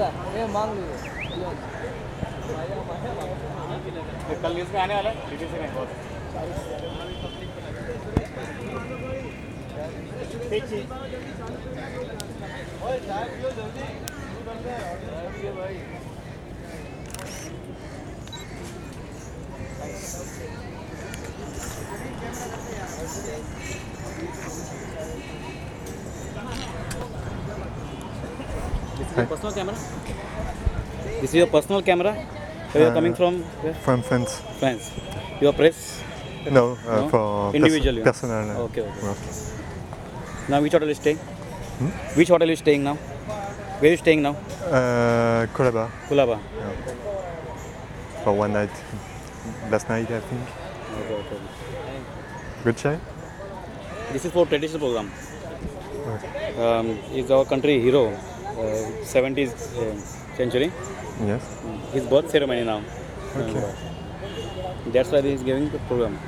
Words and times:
ये 0.00 0.46
मांग 0.48 0.72
लीजिए 0.74 1.58
कल 4.42 4.54
न्यूज़ 4.54 4.76
आने 4.76 4.94
वाला 4.94 5.10
है 5.10 5.14
जल्दी 5.30 5.46
भाई 15.58 15.76
This 29.08 29.16
is 29.16 29.24
your 29.24 29.26
personal 29.26 29.52
camera? 29.52 29.74
This 31.20 31.30
is 31.30 31.34
your 31.34 31.46
personal 31.46 31.82
camera? 31.82 32.12
Where 32.72 32.82
you 32.84 32.90
are 32.90 32.94
coming 32.94 33.14
from? 33.14 33.42
Where? 33.62 33.74
From 33.74 34.02
France. 34.02 34.40
France. 34.58 34.90
Your 35.40 35.52
press? 35.52 36.02
No, 36.50 36.76
uh, 36.86 36.96
No? 36.96 37.08
for 37.08 37.52
pers- 37.52 37.54
Individually. 37.54 38.02
personal. 38.02 38.50
uh, 38.50 38.64
Okay, 38.66 38.82
okay. 38.82 39.02
work. 39.06 39.18
Now 40.48 40.60
which 40.62 40.72
hotel 40.72 40.88
is 40.88 40.96
staying? 40.98 41.18
Which 42.14 42.28
hotel 42.28 42.50
is 42.50 42.58
staying 42.58 42.84
now? 42.84 42.94
Where 43.80 43.92
is 43.92 44.00
staying 44.00 44.22
now? 44.22 44.36
Uh, 44.64 45.46
Colaba 45.56 45.90
Kulaba. 46.08 46.38
for 48.24 48.32
one 48.32 48.52
night. 48.52 48.70
Last 49.70 49.88
night, 49.88 50.10
I 50.10 50.20
think. 50.20 50.42
Okay, 51.00 51.14
okay. 51.14 51.38
Good 52.64 52.76
chai? 52.76 52.98
This 54.12 54.24
is 54.24 54.32
for 54.32 54.46
traditional 54.46 54.80
program. 54.80 55.10
Um, 56.58 56.98
is 57.12 57.30
our 57.30 57.44
country 57.44 57.80
hero, 57.80 58.06
uh, 58.08 58.16
70s 58.58 59.52
uh, 59.52 59.96
century. 60.36 60.72
Yes. 61.20 61.62
His 61.92 62.06
birth 62.06 62.30
ceremony 62.30 62.64
now. 62.64 62.82
Okay. 63.36 63.74
That's 64.86 65.10
why 65.10 65.20
he 65.22 65.30
is 65.30 65.42
giving 65.42 65.70
the 65.70 65.78
program. 65.80 66.18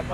You're 0.00 0.08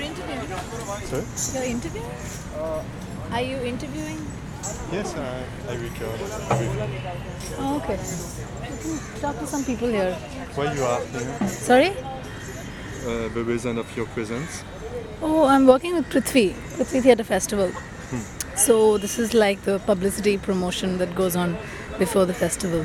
interviewing? 0.00 0.48
Sorry? 1.36 1.52
You're 1.52 1.64
interviewing? 1.64 2.10
Are 3.30 3.42
you 3.42 3.58
interviewing? 3.58 4.26
Yes, 4.90 5.14
I, 5.16 5.44
I 5.68 5.74
record. 5.74 6.18
briefly. 6.18 7.56
Oh, 7.58 7.76
okay. 7.82 7.98
Talk 9.20 9.38
to 9.38 9.46
some 9.46 9.64
people 9.64 9.88
here. 9.88 10.14
Why 10.54 10.72
you 10.72 10.82
are 10.84 11.00
here? 11.04 11.48
Sorry? 11.48 11.92
Uh, 13.04 13.28
the 13.34 13.42
reason 13.42 13.78
of 13.78 13.96
your 13.96 14.06
presence? 14.06 14.62
Oh, 15.20 15.44
I'm 15.46 15.66
working 15.66 15.94
with 15.94 16.08
Prithvi, 16.08 16.52
Prithvi 16.76 17.02
Theatre 17.02 17.24
Festival. 17.24 17.72
So 18.54 18.96
this 18.98 19.18
is 19.18 19.34
like 19.34 19.62
the 19.62 19.80
publicity 19.80 20.38
promotion 20.38 20.98
that 20.98 21.14
goes 21.14 21.34
on 21.34 21.56
before 21.98 22.26
the 22.26 22.34
festival. 22.34 22.84